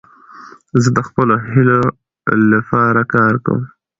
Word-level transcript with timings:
زه 0.83 0.89
د 0.97 0.99
خپلو 1.07 1.35
هیلو 1.49 1.79
له 2.49 2.59
پاره 2.69 3.03
کار 3.13 3.33
کوم. 3.45 3.61